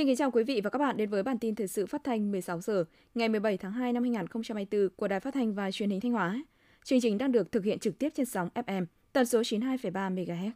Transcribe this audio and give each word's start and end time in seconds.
Xin 0.00 0.06
kính 0.06 0.16
chào 0.16 0.30
quý 0.30 0.44
vị 0.44 0.60
và 0.64 0.70
các 0.70 0.78
bạn 0.78 0.96
đến 0.96 1.10
với 1.10 1.22
bản 1.22 1.38
tin 1.38 1.54
thời 1.54 1.68
sự 1.68 1.86
phát 1.86 2.04
thanh 2.04 2.32
16 2.32 2.60
giờ 2.60 2.84
ngày 3.14 3.28
17 3.28 3.56
tháng 3.56 3.72
2 3.72 3.92
năm 3.92 4.02
2024 4.02 4.88
của 4.96 5.08
Đài 5.08 5.20
Phát 5.20 5.34
thanh 5.34 5.54
và 5.54 5.70
Truyền 5.70 5.90
hình 5.90 6.00
Thanh 6.00 6.12
Hóa. 6.12 6.42
Chương 6.84 7.00
trình 7.00 7.18
đang 7.18 7.32
được 7.32 7.52
thực 7.52 7.64
hiện 7.64 7.78
trực 7.78 7.98
tiếp 7.98 8.08
trên 8.14 8.26
sóng 8.26 8.48
FM 8.54 8.86
tần 9.12 9.26
số 9.26 9.40
92,3 9.40 10.14
MHz. 10.14 10.50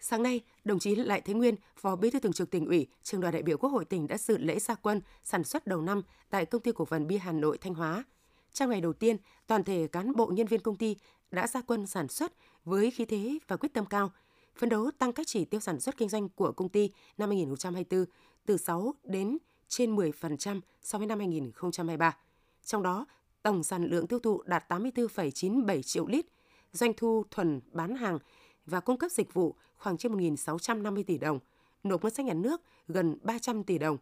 Sáng 0.00 0.22
nay, 0.22 0.40
đồng 0.64 0.78
chí 0.78 0.94
Lại 0.94 1.20
Thế 1.20 1.34
Nguyên, 1.34 1.54
Phó 1.76 1.96
Bí 1.96 2.10
thư 2.10 2.18
Thường 2.18 2.32
trực 2.32 2.50
Tỉnh 2.50 2.66
ủy, 2.66 2.86
Trường 3.02 3.20
đoàn 3.20 3.32
đại 3.32 3.42
biểu 3.42 3.58
Quốc 3.58 3.70
hội 3.70 3.84
tỉnh 3.84 4.06
đã 4.06 4.18
dự 4.18 4.38
lễ 4.38 4.58
gia 4.58 4.74
quân 4.74 5.00
sản 5.22 5.44
xuất 5.44 5.66
đầu 5.66 5.82
năm 5.82 6.02
tại 6.30 6.46
công 6.46 6.62
ty 6.62 6.72
cổ 6.72 6.84
phần 6.84 7.06
bia 7.06 7.18
Hà 7.18 7.32
Nội 7.32 7.58
Thanh 7.58 7.74
Hóa. 7.74 8.04
Trong 8.52 8.70
ngày 8.70 8.80
đầu 8.80 8.92
tiên, 8.92 9.16
toàn 9.46 9.64
thể 9.64 9.86
cán 9.86 10.16
bộ 10.16 10.26
nhân 10.26 10.46
viên 10.46 10.60
công 10.60 10.76
ty 10.76 10.96
đã 11.30 11.46
gia 11.46 11.60
quân 11.60 11.86
sản 11.86 12.08
xuất 12.08 12.32
với 12.64 12.90
khí 12.90 13.04
thế 13.04 13.38
và 13.48 13.56
quyết 13.56 13.74
tâm 13.74 13.86
cao, 13.86 14.10
phấn 14.56 14.68
đấu 14.68 14.90
tăng 14.98 15.12
các 15.12 15.26
chỉ 15.26 15.44
tiêu 15.44 15.60
sản 15.60 15.80
xuất 15.80 15.96
kinh 15.96 16.08
doanh 16.08 16.28
của 16.28 16.52
công 16.52 16.68
ty 16.68 16.90
năm 17.18 17.28
2024 17.28 18.04
từ 18.46 18.56
6 18.56 18.94
đến 19.04 19.38
trên 19.68 19.96
10% 19.96 20.60
so 20.82 20.98
với 20.98 21.06
năm 21.06 21.18
2023. 21.18 22.16
Trong 22.64 22.82
đó, 22.82 23.06
tổng 23.42 23.62
sản 23.62 23.84
lượng 23.84 24.06
tiêu 24.06 24.18
thụ 24.18 24.42
đạt 24.42 24.64
84,97 24.72 25.82
triệu 25.82 26.06
lít, 26.06 26.26
doanh 26.72 26.92
thu 26.96 27.24
thuần 27.30 27.60
bán 27.72 27.96
hàng 27.96 28.18
và 28.66 28.80
cung 28.80 28.98
cấp 28.98 29.10
dịch 29.10 29.34
vụ 29.34 29.54
khoảng 29.76 29.96
trên 29.96 30.12
1.650 30.12 31.02
tỷ 31.06 31.18
đồng, 31.18 31.38
nộp 31.84 32.02
ngân 32.02 32.14
sách 32.14 32.26
nhà 32.26 32.34
nước 32.34 32.62
gần 32.88 33.18
300 33.22 33.64
tỷ 33.64 33.78
đồng. 33.78 33.96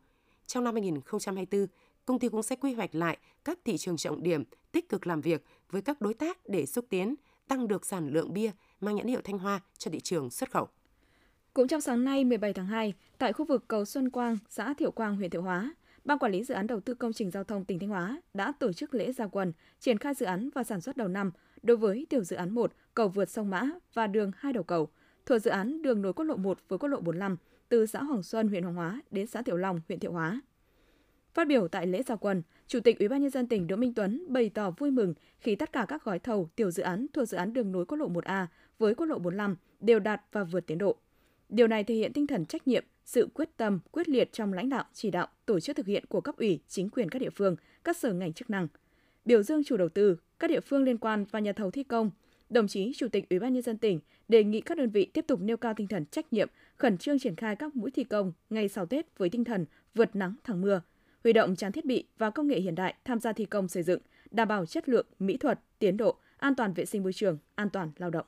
Trong 0.47 0.65
năm 0.65 0.75
2024, 0.75 1.67
công 2.05 2.19
ty 2.19 2.29
cũng 2.29 2.43
sẽ 2.43 2.57
quy 2.57 2.75
hoạch 2.75 2.95
lại 2.95 3.19
các 3.45 3.59
thị 3.65 3.79
trường 3.79 3.97
trọng 3.97 4.23
điểm, 4.23 4.45
tích 4.73 4.89
cực 4.89 5.07
làm 5.07 5.21
việc 5.21 5.45
với 5.71 5.83
các 5.83 6.01
đối 6.01 6.15
tác 6.15 6.49
để 6.49 6.67
xúc 6.67 6.87
tiến, 6.89 7.15
tăng 7.49 7.69
được 7.69 7.87
sản 7.87 8.09
lượng 8.09 8.33
bia 8.33 8.51
mang 8.81 8.97
nhãn 8.97 9.07
hiệu 9.07 9.21
Thanh 9.25 9.39
Hoa 9.39 9.61
cho 9.79 9.91
thị 9.91 10.01
trường 10.01 10.31
xuất 10.31 10.51
khẩu. 10.51 10.69
Cũng 11.55 11.69
trong 11.69 11.81
sáng 11.81 12.05
nay 12.05 12.25
17 12.25 12.53
tháng 12.53 12.67
2, 12.67 12.95
tại 13.19 13.33
khu 13.33 13.45
vực 13.45 13.65
cầu 13.69 13.85
Xuân 13.85 14.11
Quang, 14.11 14.39
xã 14.49 14.75
Thiệu 14.75 14.91
Quang, 14.91 15.17
huyện 15.17 15.31
Thiệu 15.31 15.43
Hóa, 15.43 15.75
Ban 16.05 16.19
quản 16.19 16.33
lý 16.33 16.45
dự 16.45 16.55
án 16.55 16.67
đầu 16.67 16.81
tư 16.81 16.95
công 16.95 17.13
trình 17.13 17.31
giao 17.31 17.45
thông 17.45 17.65
tỉnh 17.65 17.79
Thanh 17.79 17.89
Hóa 17.89 18.21
đã 18.35 18.53
tổ 18.59 18.73
chức 18.73 18.95
lễ 18.95 19.13
gia 19.13 19.27
quân 19.27 19.53
triển 19.81 19.99
khai 19.99 20.15
dự 20.15 20.27
án 20.27 20.49
và 20.55 20.65
sản 20.65 20.81
xuất 20.81 20.97
đầu 20.97 21.09
năm 21.09 21.31
đối 21.63 21.77
với 21.77 22.07
tiểu 22.11 22.25
dự 22.25 22.37
án 22.37 22.51
1 22.51 22.73
cầu 22.95 23.09
vượt 23.09 23.31
sông 23.31 23.51
Mã 23.51 23.71
và 23.95 24.07
đường 24.07 24.31
hai 24.37 24.53
đầu 24.53 24.63
cầu 24.63 24.89
thuộc 25.27 25.43
dự 25.43 25.51
án 25.51 25.83
đường 25.83 26.03
nối 26.03 26.13
quốc 26.13 26.25
lộ 26.25 26.37
1 26.37 26.59
với 26.69 26.79
quốc 26.79 26.89
lộ 26.89 27.01
45 27.01 27.37
từ 27.69 27.87
xã 27.87 28.03
Hoàng 28.03 28.23
Xuân, 28.23 28.49
huyện 28.49 28.63
Hoàng 28.63 28.75
Hóa 28.75 29.01
đến 29.11 29.27
xã 29.27 29.43
Tiểu 29.43 29.57
Long, 29.57 29.81
huyện 29.89 30.01
Thiệu 30.01 30.13
Hóa. 30.13 30.41
Phát 31.35 31.49
biểu 31.49 31.69
tại 31.69 31.87
lễ 31.87 32.03
gia 32.03 32.17
quân, 32.17 32.43
Chủ 32.67 32.81
tịch 32.81 32.99
Ủy 32.99 33.09
ban 33.09 33.23
nhân 33.23 33.31
dân 33.31 33.47
tỉnh 33.47 33.67
Đỗ 33.67 33.77
Minh 33.77 33.95
Tuấn 33.95 34.25
bày 34.29 34.49
tỏ 34.49 34.71
vui 34.71 34.91
mừng 34.91 35.15
khi 35.39 35.57
tất 35.57 35.73
cả 35.73 35.87
các 35.89 36.05
gói 36.05 36.19
thầu 36.19 36.49
tiểu 36.57 36.71
dự 36.71 36.83
án 36.83 37.07
thuộc 37.13 37.29
dự 37.29 37.37
án 37.37 37.53
đường 37.53 37.73
nối 37.73 37.85
quốc 37.87 37.99
lộ 37.99 38.09
1A 38.09 38.47
với 38.79 38.95
quốc 38.95 39.07
lộ 39.07 39.19
45 39.19 39.57
đều 39.81 39.99
đạt 39.99 40.23
và 40.33 40.45
vượt 40.45 40.67
tiến 40.67 40.79
độ. 40.79 40.97
Điều 41.53 41.67
này 41.67 41.85
thể 41.85 41.95
hiện 41.95 42.13
tinh 42.13 42.27
thần 42.27 42.47
trách 42.47 42.69
nhiệm, 42.69 42.85
sự 43.05 43.29
quyết 43.35 43.57
tâm, 43.57 43.79
quyết 43.91 44.09
liệt 44.09 44.33
trong 44.33 44.53
lãnh 44.53 44.69
đạo, 44.69 44.85
chỉ 44.93 45.11
đạo, 45.11 45.27
tổ 45.47 45.61
chức 45.61 45.77
thực 45.77 45.87
hiện 45.87 46.05
của 46.07 46.21
cấp 46.21 46.37
ủy, 46.37 46.61
chính 46.69 46.91
quyền 46.91 47.09
các 47.09 47.19
địa 47.19 47.31
phương, 47.31 47.57
các 47.85 47.97
sở 47.97 48.13
ngành 48.13 48.33
chức 48.33 48.51
năng. 48.51 48.69
Biểu 49.25 49.43
dương 49.43 49.65
chủ 49.65 49.77
đầu 49.77 49.89
tư, 49.89 50.17
các 50.39 50.51
địa 50.51 50.61
phương 50.61 50.83
liên 50.83 50.99
quan 50.99 51.25
và 51.31 51.41
nhà 51.41 51.53
thầu 51.53 51.71
thi 51.71 51.83
công, 51.83 52.11
đồng 52.51 52.69
chí 52.69 52.93
Chủ 52.97 53.09
tịch 53.09 53.29
Ủy 53.31 53.39
ban 53.39 53.53
nhân 53.53 53.63
dân 53.63 53.79
tỉnh 53.79 54.01
đề 54.29 54.45
nghị 54.45 54.61
các 54.61 54.79
đơn 54.79 54.91
vị 54.91 55.05
tiếp 55.05 55.25
tục 55.29 55.41
nêu 55.41 55.57
cao 55.57 55.75
tinh 55.77 55.87
thần 55.87 56.07
trách 56.07 56.33
nhiệm, 56.33 56.49
khẩn 56.77 56.99
trương 56.99 57.19
triển 57.19 57.37
khai 57.37 57.57
các 57.57 57.77
mũi 57.77 57.91
thi 57.91 58.05
công 58.05 58.33
ngay 58.51 58.69
sau 58.69 58.87
Tết 58.87 59.19
với 59.19 59.29
tinh 59.29 59.45
thần 59.45 59.67
vượt 59.95 60.17
nắng 60.17 60.35
thắng 60.45 60.61
mưa, 60.61 60.81
huy 61.25 61.33
động 61.33 61.57
trang 61.57 61.73
thiết 61.73 61.85
bị 61.85 62.05
và 62.19 62.31
công 62.31 62.47
nghệ 62.49 62.61
hiện 62.61 62.75
đại 62.75 62.95
tham 63.05 63.21
gia 63.21 63.33
thi 63.33 63.45
công 63.45 63.69
xây 63.69 63.83
dựng, 63.83 64.01
đảm 64.31 64.49
bảo 64.49 64.67
chất 64.67 64.89
lượng, 64.89 65.07
mỹ 65.19 65.37
thuật, 65.37 65.61
tiến 65.79 65.97
độ, 65.97 66.17
an 66.37 66.55
toàn 66.55 66.73
vệ 66.73 66.85
sinh 66.85 67.03
môi 67.03 67.13
trường, 67.13 67.39
an 67.55 67.71
toàn 67.71 67.91
lao 67.97 68.11
động. 68.11 68.27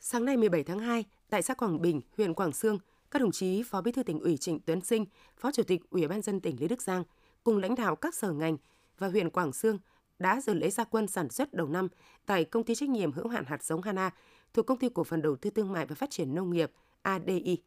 Sáng 0.00 0.24
nay 0.24 0.36
17 0.36 0.62
tháng 0.62 0.78
2, 0.78 1.04
tại 1.30 1.42
xã 1.42 1.54
Quảng 1.54 1.80
Bình, 1.82 2.00
huyện 2.16 2.34
Quảng 2.34 2.52
Sương, 2.52 2.78
các 3.10 3.22
đồng 3.22 3.32
chí 3.32 3.62
Phó 3.62 3.80
Bí 3.80 3.92
thư 3.92 4.02
tỉnh 4.02 4.20
ủy 4.20 4.36
Trịnh 4.36 4.60
Tuấn 4.60 4.80
Sinh, 4.80 5.06
Phó 5.36 5.50
Chủ 5.52 5.62
tịch 5.62 5.90
Ủy 5.90 6.08
ban 6.08 6.22
dân 6.22 6.40
tỉnh 6.40 6.56
Lê 6.60 6.68
Đức 6.68 6.82
Giang 6.82 7.04
cùng 7.44 7.58
lãnh 7.58 7.74
đạo 7.74 7.96
các 7.96 8.14
sở 8.14 8.32
ngành 8.32 8.56
và 8.98 9.08
huyện 9.08 9.30
Quảng 9.30 9.52
Sương 9.52 9.78
đã 10.18 10.40
dự 10.40 10.54
lễ 10.54 10.70
gia 10.70 10.84
quân 10.84 11.06
sản 11.06 11.30
xuất 11.30 11.54
đầu 11.54 11.68
năm 11.68 11.88
tại 12.26 12.44
công 12.44 12.64
ty 12.64 12.74
trách 12.74 12.88
nhiệm 12.88 13.12
hữu 13.12 13.28
hạn 13.28 13.44
hạt 13.44 13.64
giống 13.64 13.82
Hana 13.82 14.10
thuộc 14.54 14.66
công 14.66 14.78
ty 14.78 14.88
cổ 14.94 15.04
phần 15.04 15.22
đầu 15.22 15.36
tư 15.36 15.50
thương 15.50 15.72
mại 15.72 15.86
và 15.86 15.94
phát 15.94 16.10
triển 16.10 16.34
nông 16.34 16.50
nghiệp 16.50 16.72
ADI. 17.02 17.62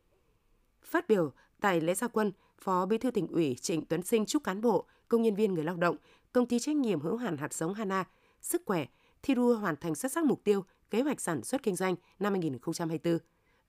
Phát 0.83 1.07
biểu 1.07 1.31
tại 1.61 1.81
lễ 1.81 1.93
gia 1.93 2.07
quân, 2.07 2.31
Phó 2.57 2.85
Bí 2.85 2.97
thư 2.97 3.11
tỉnh 3.11 3.27
ủy 3.27 3.55
Trịnh 3.61 3.85
Tuấn 3.85 4.03
Sinh 4.03 4.25
chúc 4.25 4.43
cán 4.43 4.61
bộ, 4.61 4.85
công 5.07 5.21
nhân 5.21 5.35
viên 5.35 5.53
người 5.53 5.63
lao 5.63 5.75
động, 5.75 5.95
công 6.33 6.47
ty 6.47 6.59
trách 6.59 6.75
nhiệm 6.75 6.99
hữu 6.99 7.17
hạn 7.17 7.37
hạt 7.37 7.53
giống 7.53 7.73
Hana 7.73 8.03
sức 8.41 8.61
khỏe, 8.65 8.85
thi 9.23 9.35
đua 9.35 9.55
hoàn 9.55 9.75
thành 9.75 9.95
xuất 9.95 10.11
sắc 10.11 10.25
mục 10.25 10.43
tiêu, 10.43 10.65
kế 10.89 11.01
hoạch 11.01 11.21
sản 11.21 11.43
xuất 11.43 11.63
kinh 11.63 11.75
doanh 11.75 11.95
năm 12.19 12.33
2024. 12.33 13.17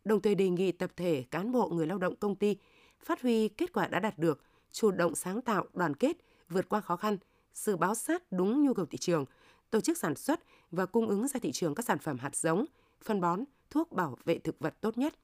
Đồng 0.05 0.21
thời 0.21 0.35
đề 0.35 0.49
nghị 0.49 0.73
tập 0.73 0.91
thể 0.97 1.25
cán 1.31 1.53
bộ 1.53 1.69
người 1.69 1.87
lao 1.87 1.99
động 1.99 2.17
công 2.17 2.37
ty 2.37 2.57
phát 3.05 3.23
huy 3.23 3.49
kết 3.49 3.73
quả 3.73 3.87
đã 3.87 4.01
đạt 4.01 4.19
được, 4.19 4.43
chủ 4.73 4.91
động 4.91 5.15
sáng 5.15 5.43
tạo, 5.43 5.67
đoàn 5.75 5.95
kết, 5.95 6.17
vượt 6.49 6.69
qua 6.69 6.81
khó 6.81 6.97
khăn, 6.97 7.17
sự 7.55 7.77
báo 7.77 7.95
sát 7.95 8.33
đúng 8.33 8.62
nhu 8.62 8.75
cầu 8.75 8.87
thị 8.87 8.99
trường, 8.99 9.25
tổ 9.71 9.81
chức 9.81 9.99
sản 9.99 10.15
xuất 10.15 10.41
và 10.71 10.87
cung 10.87 11.09
ứng 11.09 11.29
ra 11.29 11.41
thị 11.41 11.53
trường 11.53 11.75
các 11.75 11.87
sản 11.87 11.99
phẩm 11.99 12.19
hạt 12.19 12.37
giống, 12.37 12.65
phân 13.03 13.21
bón, 13.21 13.45
thuốc 13.71 13.93
bảo 13.93 14.17
vệ 14.25 14.39
thực 14.39 14.59
vật 14.59 14.75
tốt 14.81 14.99
nhất. 14.99 15.15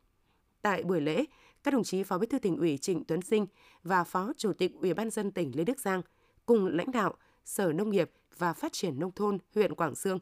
Tại 0.63 0.83
buổi 0.83 1.01
lễ, 1.01 1.25
các 1.63 1.75
đồng 1.75 1.85
chí 1.85 2.03
Phó 2.03 2.19
Bí 2.19 2.27
thư 2.27 2.39
tỉnh 2.39 2.57
ủy 2.57 2.79
Trịnh 2.79 3.05
Tuấn 3.05 3.23
Sinh 3.23 3.47
và 3.83 4.05
Phó 4.05 4.33
Chủ 4.37 4.53
tịch 4.53 4.73
Ủy 4.81 4.95
ban 4.95 5.11
dân 5.11 5.31
tỉnh 5.31 5.53
Lê 5.55 5.65
Đức 5.65 5.81
Giang 5.81 6.03
cùng 6.47 6.67
lãnh 6.67 6.93
đạo 6.93 7.15
Sở 7.45 7.73
Nông 7.73 7.91
nghiệp 7.91 8.11
và 8.39 8.53
Phát 8.53 8.73
triển 8.73 8.99
Nông 8.99 9.13
thôn 9.13 9.39
huyện 9.55 9.75
Quảng 9.75 9.95
Sương, 9.95 10.19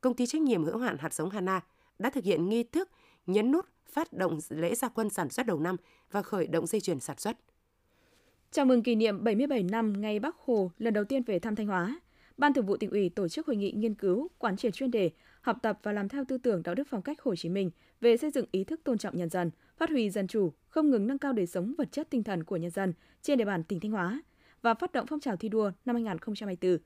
Công 0.00 0.14
ty 0.14 0.26
trách 0.26 0.42
nhiệm 0.42 0.64
hữu 0.64 0.78
hạn 0.78 0.98
hạt 0.98 1.14
giống 1.14 1.30
Hana 1.30 1.60
đã 1.98 2.10
thực 2.10 2.24
hiện 2.24 2.48
nghi 2.48 2.62
thức 2.62 2.90
nhấn 3.26 3.50
nút 3.50 3.66
phát 3.92 4.12
động 4.12 4.38
lễ 4.48 4.74
gia 4.74 4.88
quân 4.88 5.10
sản 5.10 5.30
xuất 5.30 5.46
đầu 5.46 5.60
năm 5.60 5.76
và 6.10 6.22
khởi 6.22 6.46
động 6.46 6.66
dây 6.66 6.80
chuyền 6.80 7.00
sản 7.00 7.18
xuất. 7.18 7.36
Chào 8.50 8.64
mừng 8.64 8.82
kỷ 8.82 8.94
niệm 8.94 9.24
77 9.24 9.62
năm 9.62 10.00
ngày 10.00 10.20
Bắc 10.20 10.36
Hồ 10.36 10.70
lần 10.78 10.94
đầu 10.94 11.04
tiên 11.04 11.22
về 11.22 11.38
thăm 11.38 11.56
Thanh 11.56 11.66
Hóa, 11.66 12.00
Ban 12.36 12.54
Thường 12.54 12.66
vụ 12.66 12.76
tỉnh 12.76 12.90
ủy 12.90 13.08
tổ 13.08 13.28
chức 13.28 13.46
hội 13.46 13.56
nghị 13.56 13.72
nghiên 13.72 13.94
cứu, 13.94 14.28
quán 14.38 14.56
triệt 14.56 14.74
chuyên 14.74 14.90
đề, 14.90 15.10
học 15.40 15.56
tập 15.62 15.78
và 15.82 15.92
làm 15.92 16.08
theo 16.08 16.24
tư 16.24 16.38
tưởng 16.38 16.62
đạo 16.62 16.74
đức 16.74 16.86
phong 16.90 17.02
cách 17.02 17.22
Hồ 17.22 17.36
Chí 17.36 17.48
Minh 17.48 17.70
về 18.00 18.16
xây 18.16 18.30
dựng 18.30 18.46
ý 18.52 18.64
thức 18.64 18.80
tôn 18.84 18.98
trọng 18.98 19.16
nhân 19.16 19.28
dân, 19.28 19.50
phát 19.76 19.90
huy 19.90 20.10
dân 20.10 20.26
chủ, 20.26 20.52
không 20.68 20.90
ngừng 20.90 21.06
nâng 21.06 21.18
cao 21.18 21.32
đời 21.32 21.46
sống 21.46 21.74
vật 21.78 21.92
chất 21.92 22.10
tinh 22.10 22.22
thần 22.22 22.44
của 22.44 22.56
nhân 22.56 22.70
dân 22.70 22.92
trên 23.22 23.38
địa 23.38 23.44
bàn 23.44 23.64
tỉnh 23.64 23.80
Thanh 23.80 23.90
Hóa 23.90 24.22
và 24.62 24.74
phát 24.74 24.92
động 24.92 25.06
phong 25.06 25.20
trào 25.20 25.36
thi 25.36 25.48
đua 25.48 25.72
năm 25.84 25.96
2024. 25.96 26.78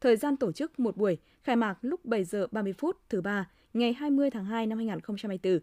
Thời 0.00 0.16
gian 0.16 0.36
tổ 0.36 0.52
chức 0.52 0.80
một 0.80 0.96
buổi, 0.96 1.18
khai 1.42 1.56
mạc 1.56 1.78
lúc 1.82 2.04
7 2.04 2.24
giờ 2.24 2.46
30 2.50 2.72
phút 2.72 2.96
thứ 3.08 3.20
ba, 3.20 3.50
ngày 3.74 3.92
20 3.92 4.30
tháng 4.30 4.44
2 4.44 4.66
năm 4.66 4.78
2024. 4.78 5.58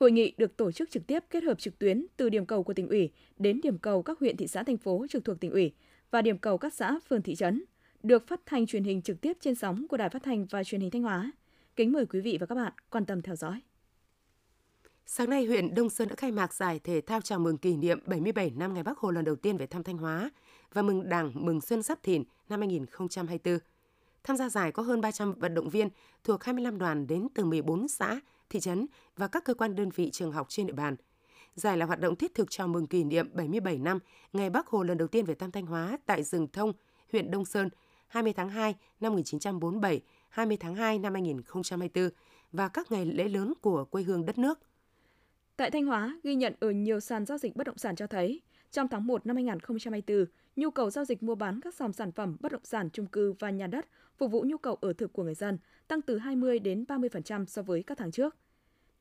Hội 0.00 0.12
nghị 0.12 0.34
được 0.36 0.56
tổ 0.56 0.72
chức 0.72 0.90
trực 0.90 1.06
tiếp 1.06 1.24
kết 1.30 1.44
hợp 1.44 1.58
trực 1.58 1.78
tuyến 1.78 2.06
từ 2.16 2.28
điểm 2.28 2.46
cầu 2.46 2.62
của 2.62 2.74
tỉnh 2.74 2.88
ủy 2.88 3.10
đến 3.38 3.60
điểm 3.60 3.78
cầu 3.78 4.02
các 4.02 4.18
huyện 4.20 4.36
thị 4.36 4.46
xã 4.46 4.62
thành 4.62 4.78
phố 4.78 5.06
trực 5.10 5.24
thuộc 5.24 5.40
tỉnh 5.40 5.50
ủy 5.50 5.72
và 6.10 6.22
điểm 6.22 6.38
cầu 6.38 6.58
các 6.58 6.74
xã 6.74 6.98
phường 7.08 7.22
thị 7.22 7.34
trấn, 7.34 7.64
được 8.02 8.28
phát 8.28 8.40
thanh 8.46 8.66
truyền 8.66 8.84
hình 8.84 9.02
trực 9.02 9.20
tiếp 9.20 9.36
trên 9.40 9.54
sóng 9.54 9.88
của 9.88 9.96
Đài 9.96 10.08
Phát 10.08 10.22
thanh 10.22 10.46
và 10.46 10.64
Truyền 10.64 10.80
hình 10.80 10.90
Thanh 10.90 11.02
Hóa. 11.02 11.32
Kính 11.76 11.92
mời 11.92 12.06
quý 12.06 12.20
vị 12.20 12.38
và 12.40 12.46
các 12.46 12.54
bạn 12.54 12.72
quan 12.90 13.06
tâm 13.06 13.22
theo 13.22 13.36
dõi. 13.36 13.60
Sáng 15.06 15.30
nay, 15.30 15.44
huyện 15.44 15.74
Đông 15.74 15.90
Sơn 15.90 16.08
đã 16.08 16.14
khai 16.16 16.32
mạc 16.32 16.54
giải 16.54 16.80
thể 16.84 17.00
thao 17.00 17.20
chào 17.20 17.38
mừng 17.38 17.58
kỷ 17.58 17.76
niệm 17.76 17.98
77 18.06 18.50
năm 18.50 18.74
ngày 18.74 18.82
Bắc 18.82 18.98
Hồ 18.98 19.10
lần 19.10 19.24
đầu 19.24 19.36
tiên 19.36 19.56
về 19.56 19.66
thăm 19.66 19.82
Thanh 19.82 19.98
Hóa 19.98 20.30
và 20.72 20.82
mừng 20.82 21.08
Đảng 21.08 21.32
mừng 21.34 21.60
Xuân 21.60 21.82
sắp 21.82 21.98
Thìn 22.02 22.24
năm 22.48 22.60
2024. 22.60 23.58
Tham 24.24 24.36
gia 24.36 24.48
giải 24.48 24.72
có 24.72 24.82
hơn 24.82 25.00
300 25.00 25.32
vận 25.32 25.54
động 25.54 25.68
viên 25.68 25.88
thuộc 26.24 26.44
25 26.44 26.78
đoàn 26.78 27.06
đến 27.06 27.28
từ 27.34 27.44
14 27.44 27.88
xã, 27.88 28.20
thị 28.54 28.60
trấn 28.60 28.86
và 29.16 29.28
các 29.28 29.44
cơ 29.44 29.54
quan 29.54 29.76
đơn 29.76 29.90
vị 29.90 30.10
trường 30.10 30.32
học 30.32 30.46
trên 30.50 30.66
địa 30.66 30.72
bàn. 30.72 30.96
Giải 31.54 31.76
là 31.76 31.86
hoạt 31.86 32.00
động 32.00 32.16
thiết 32.16 32.34
thực 32.34 32.50
chào 32.50 32.68
mừng 32.68 32.86
kỷ 32.86 33.04
niệm 33.04 33.30
77 33.32 33.78
năm 33.78 33.98
ngày 34.32 34.50
Bác 34.50 34.66
Hồ 34.66 34.82
lần 34.82 34.98
đầu 34.98 35.08
tiên 35.08 35.24
về 35.24 35.34
thăm 35.34 35.50
Thanh 35.50 35.66
Hóa 35.66 35.98
tại 36.06 36.22
rừng 36.22 36.48
thông, 36.52 36.72
huyện 37.12 37.30
Đông 37.30 37.44
Sơn, 37.44 37.68
20 38.08 38.32
tháng 38.32 38.48
2 38.48 38.74
năm 39.00 39.12
1947, 39.12 40.00
20 40.28 40.56
tháng 40.60 40.74
2 40.74 40.98
năm 40.98 41.12
2024 41.12 42.08
và 42.52 42.68
các 42.68 42.92
ngày 42.92 43.06
lễ 43.06 43.28
lớn 43.28 43.52
của 43.60 43.84
quê 43.84 44.02
hương 44.02 44.26
đất 44.26 44.38
nước. 44.38 44.58
Tại 45.56 45.70
Thanh 45.70 45.86
Hóa, 45.86 46.20
ghi 46.22 46.34
nhận 46.34 46.54
ở 46.60 46.70
nhiều 46.70 47.00
sàn 47.00 47.26
giao 47.26 47.38
dịch 47.38 47.56
bất 47.56 47.66
động 47.66 47.78
sản 47.78 47.96
cho 47.96 48.06
thấy, 48.06 48.40
trong 48.70 48.88
tháng 48.88 49.06
1 49.06 49.26
năm 49.26 49.36
2024, 49.36 50.24
nhu 50.56 50.70
cầu 50.70 50.90
giao 50.90 51.04
dịch 51.04 51.22
mua 51.22 51.34
bán 51.34 51.60
các 51.60 51.74
dòng 51.74 51.92
sản 51.92 52.12
phẩm 52.12 52.36
bất 52.40 52.52
động 52.52 52.64
sản 52.64 52.90
chung 52.92 53.06
cư 53.06 53.34
và 53.38 53.50
nhà 53.50 53.66
đất 53.66 53.86
phục 54.18 54.32
vụ 54.32 54.44
nhu 54.46 54.58
cầu 54.58 54.74
ở 54.74 54.92
thực 54.92 55.12
của 55.12 55.22
người 55.22 55.34
dân 55.34 55.58
tăng 55.88 56.02
từ 56.02 56.18
20 56.18 56.58
đến 56.58 56.84
30% 56.88 57.46
so 57.46 57.62
với 57.62 57.82
các 57.82 57.98
tháng 57.98 58.10
trước. 58.10 58.36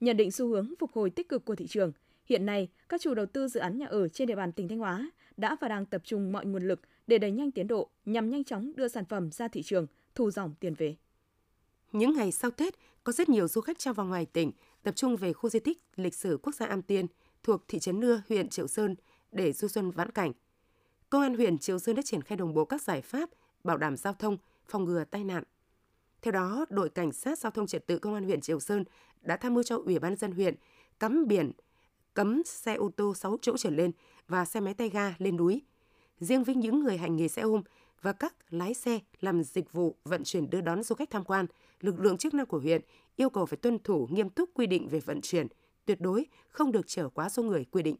Nhận 0.03 0.17
định 0.17 0.31
xu 0.31 0.47
hướng 0.47 0.73
phục 0.79 0.91
hồi 0.93 1.09
tích 1.09 1.29
cực 1.29 1.45
của 1.45 1.55
thị 1.55 1.67
trường, 1.67 1.91
hiện 2.25 2.45
nay 2.45 2.69
các 2.89 3.01
chủ 3.01 3.13
đầu 3.13 3.25
tư 3.25 3.47
dự 3.47 3.59
án 3.59 3.77
nhà 3.77 3.85
ở 3.85 4.07
trên 4.07 4.27
địa 4.27 4.35
bàn 4.35 4.51
tỉnh 4.51 4.67
Thanh 4.67 4.79
Hóa 4.79 5.11
đã 5.37 5.57
và 5.61 5.67
đang 5.67 5.85
tập 5.85 6.01
trung 6.05 6.31
mọi 6.31 6.45
nguồn 6.45 6.67
lực 6.67 6.81
để 7.07 7.17
đẩy 7.17 7.31
nhanh 7.31 7.51
tiến 7.51 7.67
độ 7.67 7.89
nhằm 8.05 8.29
nhanh 8.29 8.43
chóng 8.43 8.71
đưa 8.75 8.87
sản 8.87 9.05
phẩm 9.05 9.31
ra 9.31 9.47
thị 9.47 9.61
trường, 9.63 9.87
thu 10.15 10.31
dòng 10.31 10.53
tiền 10.59 10.73
về. 10.77 10.95
Những 11.91 12.13
ngày 12.13 12.31
sau 12.31 12.51
Tết, 12.51 12.73
có 13.03 13.11
rất 13.11 13.29
nhiều 13.29 13.47
du 13.47 13.61
khách 13.61 13.79
trong 13.79 13.95
và 13.95 14.03
ngoài 14.03 14.25
tỉnh 14.25 14.51
tập 14.83 14.95
trung 14.95 15.15
về 15.15 15.33
khu 15.33 15.49
di 15.49 15.59
tích 15.59 15.81
lịch 15.95 16.15
sử 16.15 16.39
quốc 16.43 16.55
gia 16.55 16.65
Am 16.65 16.81
Tiên 16.81 17.05
thuộc 17.43 17.67
thị 17.67 17.79
trấn 17.79 17.99
Nưa, 17.99 18.21
huyện 18.29 18.49
Triệu 18.49 18.67
Sơn 18.67 18.95
để 19.31 19.53
du 19.53 19.67
xuân 19.67 19.91
vãn 19.91 20.11
cảnh. 20.11 20.31
Công 21.09 21.21
an 21.21 21.35
huyện 21.35 21.57
Triệu 21.57 21.79
Sơn 21.79 21.95
đã 21.95 22.01
triển 22.05 22.21
khai 22.21 22.37
đồng 22.37 22.53
bộ 22.53 22.65
các 22.65 22.81
giải 22.81 23.01
pháp 23.01 23.29
bảo 23.63 23.77
đảm 23.77 23.97
giao 23.97 24.13
thông, 24.13 24.37
phòng 24.65 24.85
ngừa 24.85 25.03
tai 25.03 25.23
nạn. 25.23 25.43
Theo 26.23 26.31
đó, 26.31 26.65
đội 26.69 26.89
cảnh 26.89 27.11
sát 27.11 27.39
giao 27.39 27.51
thông 27.51 27.67
trật 27.67 27.87
tự 27.87 27.99
công 27.99 28.13
an 28.13 28.23
huyện 28.23 28.41
Triệu 28.41 28.59
Sơn 28.59 28.83
đã 29.21 29.37
tham 29.37 29.53
mưu 29.53 29.63
cho 29.63 29.77
Ủy 29.85 29.99
ban 29.99 30.15
dân 30.15 30.31
huyện 30.31 30.55
cắm 30.99 31.27
biển 31.27 31.51
cấm 32.13 32.43
xe 32.45 32.75
ô 32.75 32.89
tô 32.95 33.13
6 33.15 33.37
chỗ 33.41 33.57
trở 33.57 33.69
lên 33.69 33.91
và 34.27 34.45
xe 34.45 34.59
máy 34.59 34.73
tay 34.73 34.89
ga 34.89 35.15
lên 35.17 35.37
núi. 35.37 35.61
Riêng 36.19 36.43
với 36.43 36.55
những 36.55 36.79
người 36.79 36.97
hành 36.97 37.15
nghề 37.15 37.27
xe 37.27 37.41
ôm 37.41 37.61
và 38.01 38.13
các 38.13 38.35
lái 38.49 38.73
xe 38.73 38.99
làm 39.21 39.43
dịch 39.43 39.73
vụ 39.73 39.95
vận 40.03 40.23
chuyển 40.23 40.49
đưa 40.49 40.61
đón 40.61 40.83
du 40.83 40.95
khách 40.95 41.09
tham 41.09 41.23
quan, 41.23 41.45
lực 41.79 41.99
lượng 41.99 42.17
chức 42.17 42.33
năng 42.33 42.45
của 42.45 42.59
huyện 42.59 42.81
yêu 43.15 43.29
cầu 43.29 43.45
phải 43.45 43.57
tuân 43.57 43.79
thủ 43.79 44.07
nghiêm 44.11 44.29
túc 44.29 44.49
quy 44.53 44.67
định 44.67 44.87
về 44.87 44.99
vận 44.99 45.21
chuyển, 45.21 45.47
tuyệt 45.85 46.01
đối 46.01 46.25
không 46.49 46.71
được 46.71 46.87
chở 46.87 47.09
quá 47.09 47.29
số 47.29 47.43
người 47.43 47.65
quy 47.65 47.83
định. 47.83 47.95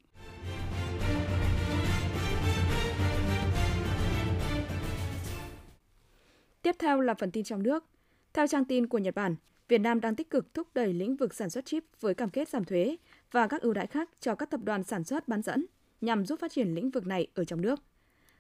Tiếp 6.62 6.76
theo 6.80 7.02
là 7.02 7.14
phần 7.14 7.32
tin 7.32 7.44
trong 7.44 7.64
nước. 7.64 7.86
Theo 8.34 8.48
trang 8.48 8.66
tin 8.66 8.88
của 8.88 8.98
Nhật 8.98 9.16
Bản, 9.16 9.36
Việt 9.68 9.78
Nam 9.78 10.02
đang 10.02 10.16
tích 10.16 10.30
cực 10.30 10.54
thúc 10.54 10.68
đẩy 10.74 10.94
lĩnh 10.94 11.16
vực 11.16 11.34
sản 11.34 11.50
xuất 11.50 11.66
chip 11.66 11.84
với 12.00 12.14
cam 12.14 12.30
kết 12.30 12.50
giảm 12.50 12.66
thuế 12.66 12.98
và 13.32 13.48
các 13.48 13.62
ưu 13.62 13.74
đãi 13.74 13.88
khác 13.88 14.10
cho 14.20 14.36
các 14.36 14.50
tập 14.50 14.60
đoàn 14.64 14.84
sản 14.84 15.04
xuất 15.04 15.28
bán 15.28 15.42
dẫn 15.42 15.66
nhằm 16.02 16.26
giúp 16.26 16.40
phát 16.40 16.52
triển 16.52 16.76
lĩnh 16.76 16.90
vực 16.90 17.08
này 17.08 17.28
ở 17.34 17.46
trong 17.46 17.62
nước. 17.62 17.80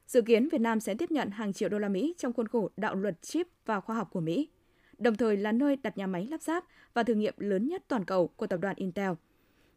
Dự 0.07 0.21
kiến 0.21 0.49
Việt 0.49 0.61
Nam 0.61 0.79
sẽ 0.79 0.95
tiếp 0.95 1.11
nhận 1.11 1.29
hàng 1.29 1.53
triệu 1.53 1.69
đô 1.69 1.79
la 1.79 1.89
Mỹ 1.89 2.13
trong 2.17 2.33
khuôn 2.33 2.47
khổ 2.47 2.69
đạo 2.77 2.95
luật 2.95 3.21
chip 3.21 3.47
và 3.65 3.79
khoa 3.79 3.95
học 3.95 4.09
của 4.11 4.21
Mỹ, 4.21 4.49
đồng 4.97 5.15
thời 5.15 5.37
là 5.37 5.51
nơi 5.51 5.75
đặt 5.75 5.97
nhà 5.97 6.07
máy 6.07 6.27
lắp 6.31 6.41
ráp 6.41 6.65
và 6.93 7.03
thử 7.03 7.13
nghiệm 7.13 7.33
lớn 7.37 7.67
nhất 7.67 7.83
toàn 7.87 8.05
cầu 8.05 8.27
của 8.27 8.47
tập 8.47 8.57
đoàn 8.57 8.75
Intel. 8.75 9.11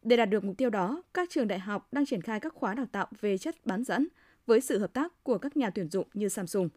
Để 0.03 0.17
đạt 0.17 0.31
được 0.31 0.45
mục 0.45 0.57
tiêu 0.59 0.71
đó, 0.71 1.03
các 1.15 1.31
trường 1.31 1.49
đại 1.49 1.59
học 1.59 1.89
đang 1.93 2.07
triển 2.07 2.23
khai 2.23 2.41
các 2.41 2.55
khóa 2.55 2.75
đào 2.75 2.87
tạo 2.93 3.07
về 3.21 3.39
chất 3.39 3.67
bán 3.67 3.85
dẫn 3.85 4.09
với 4.47 4.61
sự 4.61 4.79
hợp 4.79 4.93
tác 4.93 5.25
của 5.25 5.39
các 5.39 5.57
nhà 5.57 5.71
tuyển 5.71 5.89
dụng 5.89 6.09
như 6.15 6.29
Samsung. 6.29 6.69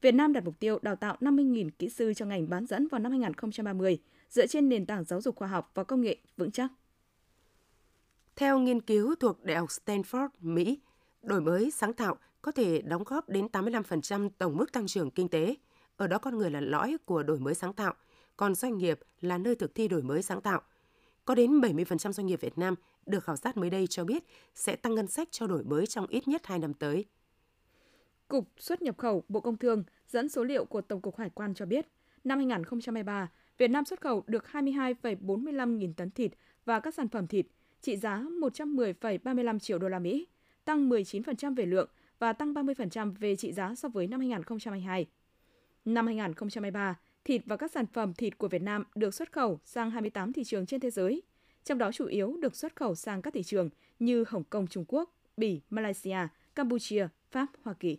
Việt 0.00 0.12
Nam 0.12 0.32
đặt 0.32 0.44
mục 0.44 0.54
tiêu 0.60 0.78
đào 0.82 0.96
tạo 0.96 1.16
50.000 1.20 1.70
kỹ 1.78 1.88
sư 1.88 2.14
cho 2.14 2.26
ngành 2.26 2.48
bán 2.48 2.66
dẫn 2.66 2.88
vào 2.88 2.98
năm 2.98 3.12
2030 3.12 3.98
dựa 4.30 4.46
trên 4.46 4.68
nền 4.68 4.86
tảng 4.86 5.04
giáo 5.04 5.20
dục 5.20 5.36
khoa 5.36 5.48
học 5.48 5.70
và 5.74 5.84
công 5.84 6.00
nghệ 6.00 6.16
vững 6.36 6.50
chắc. 6.50 6.72
Theo 8.36 8.58
nghiên 8.58 8.80
cứu 8.80 9.14
thuộc 9.14 9.44
Đại 9.44 9.56
học 9.56 9.68
Stanford, 9.68 10.28
Mỹ, 10.40 10.80
đổi 11.22 11.40
mới 11.40 11.70
sáng 11.70 11.92
tạo 11.92 12.16
có 12.42 12.52
thể 12.52 12.82
đóng 12.82 13.04
góp 13.04 13.28
đến 13.28 13.46
85% 13.52 14.30
tổng 14.38 14.56
mức 14.56 14.72
tăng 14.72 14.86
trưởng 14.86 15.10
kinh 15.10 15.28
tế. 15.28 15.54
Ở 15.96 16.06
đó 16.06 16.18
con 16.18 16.38
người 16.38 16.50
là 16.50 16.60
lõi 16.60 16.96
của 17.04 17.22
đổi 17.22 17.38
mới 17.38 17.54
sáng 17.54 17.72
tạo, 17.72 17.94
còn 18.36 18.54
doanh 18.54 18.78
nghiệp 18.78 19.00
là 19.20 19.38
nơi 19.38 19.54
thực 19.54 19.74
thi 19.74 19.88
đổi 19.88 20.02
mới 20.02 20.22
sáng 20.22 20.40
tạo. 20.40 20.62
Có 21.24 21.34
đến 21.34 21.60
70% 21.60 22.12
doanh 22.12 22.26
nghiệp 22.26 22.40
Việt 22.40 22.58
Nam 22.58 22.74
được 23.06 23.24
khảo 23.24 23.36
sát 23.36 23.56
mới 23.56 23.70
đây 23.70 23.86
cho 23.86 24.04
biết 24.04 24.24
sẽ 24.54 24.76
tăng 24.76 24.94
ngân 24.94 25.06
sách 25.06 25.28
cho 25.30 25.46
đổi 25.46 25.64
mới 25.64 25.86
trong 25.86 26.06
ít 26.06 26.28
nhất 26.28 26.46
2 26.46 26.58
năm 26.58 26.74
tới. 26.74 27.04
Cục 28.28 28.48
xuất 28.58 28.82
nhập 28.82 28.98
khẩu 28.98 29.24
Bộ 29.28 29.40
Công 29.40 29.56
Thương 29.56 29.84
dẫn 30.08 30.28
số 30.28 30.44
liệu 30.44 30.64
của 30.64 30.80
Tổng 30.80 31.00
cục 31.00 31.16
Hải 31.16 31.30
quan 31.30 31.54
cho 31.54 31.66
biết, 31.66 31.86
năm 32.24 32.38
2023, 32.38 33.30
Việt 33.58 33.68
Nam 33.68 33.84
xuất 33.84 34.00
khẩu 34.00 34.24
được 34.26 34.44
22,45 34.52 35.76
nghìn 35.76 35.94
tấn 35.94 36.10
thịt 36.10 36.32
và 36.64 36.80
các 36.80 36.94
sản 36.94 37.08
phẩm 37.08 37.26
thịt 37.26 37.46
trị 37.80 37.96
giá 37.96 38.24
110,35 38.40 39.58
triệu 39.58 39.78
đô 39.78 39.88
la 39.88 39.98
Mỹ, 39.98 40.26
tăng 40.64 40.88
19% 40.88 41.54
về 41.54 41.66
lượng 41.66 41.88
và 42.18 42.32
tăng 42.32 42.54
30% 42.54 43.14
về 43.18 43.36
trị 43.36 43.52
giá 43.52 43.74
so 43.74 43.88
với 43.88 44.06
năm 44.06 44.20
2022. 44.20 45.06
Năm 45.84 46.06
2023, 46.06 46.98
thịt 47.24 47.42
và 47.46 47.56
các 47.56 47.70
sản 47.70 47.86
phẩm 47.86 48.14
thịt 48.14 48.38
của 48.38 48.48
Việt 48.48 48.62
Nam 48.62 48.84
được 48.94 49.14
xuất 49.14 49.32
khẩu 49.32 49.60
sang 49.64 49.90
28 49.90 50.32
thị 50.32 50.44
trường 50.44 50.66
trên 50.66 50.80
thế 50.80 50.90
giới, 50.90 51.22
trong 51.64 51.78
đó 51.78 51.92
chủ 51.92 52.06
yếu 52.06 52.36
được 52.36 52.56
xuất 52.56 52.76
khẩu 52.76 52.94
sang 52.94 53.22
các 53.22 53.34
thị 53.34 53.42
trường 53.42 53.70
như 53.98 54.24
Hồng 54.28 54.44
Kông, 54.44 54.66
Trung 54.66 54.84
Quốc, 54.88 55.14
Bỉ, 55.36 55.60
Malaysia, 55.70 56.18
Campuchia, 56.54 57.08
Pháp, 57.30 57.46
Hoa 57.62 57.74
Kỳ. 57.74 57.98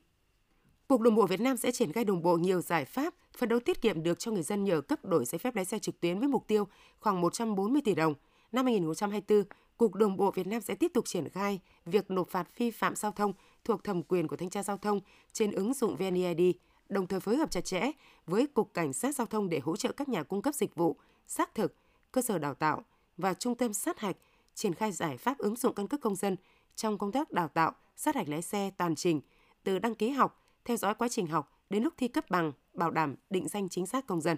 Cục 0.88 1.02
Đường 1.02 1.16
bộ 1.16 1.26
Việt 1.26 1.42
Nam 1.42 1.58
sẽ 1.58 1.72
triển 1.72 1.92
khai 1.92 2.04
đồng 2.04 2.22
bộ 2.22 2.38
nhiều 2.38 2.62
giải 2.62 2.86
pháp 2.86 3.14
phấn 3.38 3.50
đấu 3.50 3.60
tiết 3.60 3.82
kiệm 3.82 4.04
được 4.04 4.20
cho 4.20 4.32
người 4.32 4.44
dân 4.44 4.64
nhờ 4.64 4.82
cấp 4.82 5.06
đổi 5.06 5.26
giấy 5.26 5.40
phép 5.40 5.56
lái 5.56 5.66
xe 5.66 5.80
trực 5.80 6.00
tuyến 6.00 6.20
với 6.20 6.28
mục 6.28 6.48
tiêu 6.48 6.68
khoảng 7.00 7.22
140 7.22 7.82
tỷ 7.86 7.96
đồng. 7.96 8.14
Năm 8.52 8.66
2024, 8.66 9.44
Cục 9.78 9.96
Đường 9.96 10.18
bộ 10.18 10.32
Việt 10.32 10.48
Nam 10.48 10.62
sẽ 10.62 10.76
tiếp 10.76 10.92
tục 10.94 11.06
triển 11.08 11.30
khai 11.30 11.60
việc 11.86 12.12
nộp 12.12 12.30
phạt 12.30 12.48
vi 12.58 12.72
phạm 12.72 12.96
giao 12.96 13.12
thông 13.12 13.34
thuộc 13.64 13.84
thẩm 13.84 14.04
quyền 14.04 14.28
của 14.28 14.36
thanh 14.36 14.50
tra 14.50 14.64
giao 14.64 14.78
thông 14.78 15.00
trên 15.34 15.52
ứng 15.52 15.74
dụng 15.74 15.96
VNeID, 15.96 16.56
đồng 16.90 17.08
thời 17.08 17.20
phối 17.20 17.38
hợp 17.38 17.52
chặt 17.52 17.66
chẽ 17.66 17.92
với 18.26 18.48
Cục 18.48 18.74
Cảnh 18.74 18.94
sát 18.94 19.16
Giao 19.16 19.28
thông 19.28 19.50
để 19.50 19.60
hỗ 19.60 19.76
trợ 19.76 19.92
các 19.92 20.10
nhà 20.10 20.24
cung 20.24 20.42
cấp 20.42 20.56
dịch 20.56 20.76
vụ, 20.76 20.96
xác 21.28 21.56
thực, 21.56 21.76
cơ 22.12 22.22
sở 22.22 22.38
đào 22.38 22.54
tạo 22.54 22.84
và 23.18 23.34
trung 23.34 23.56
tâm 23.56 23.74
sát 23.74 24.00
hạch 24.00 24.18
triển 24.56 24.74
khai 24.74 24.92
giải 24.92 25.18
pháp 25.18 25.38
ứng 25.38 25.56
dụng 25.56 25.74
căn 25.74 25.88
cước 25.88 26.02
công 26.02 26.16
dân 26.16 26.36
trong 26.76 26.98
công 26.98 27.12
tác 27.12 27.32
đào 27.32 27.48
tạo, 27.48 27.72
sát 27.96 28.16
hạch 28.16 28.30
lái 28.30 28.42
xe 28.42 28.72
toàn 28.78 28.96
trình, 28.96 29.22
từ 29.64 29.80
đăng 29.80 29.96
ký 29.96 30.10
học, 30.10 30.44
theo 30.68 30.78
dõi 30.78 30.94
quá 30.94 31.08
trình 31.08 31.28
học 31.28 31.52
đến 31.70 31.84
lúc 31.84 31.94
thi 31.98 32.08
cấp 32.08 32.30
bằng, 32.30 32.52
bảo 32.74 32.92
đảm 32.92 33.16
định 33.30 33.48
danh 33.48 33.70
chính 33.70 33.86
xác 33.86 34.08
công 34.08 34.22
dân. 34.22 34.38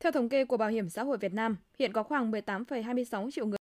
Theo 0.00 0.12
thống 0.12 0.28
kê 0.28 0.44
của 0.44 0.56
Bảo 0.56 0.68
hiểm 0.68 0.90
xã 0.90 1.02
hội 1.02 1.18
Việt 1.18 1.32
Nam, 1.32 1.56
hiện 1.78 1.92
có 1.92 2.02
khoảng 2.02 2.30
18,26 2.30 3.30
triệu 3.30 3.46
người 3.46 3.58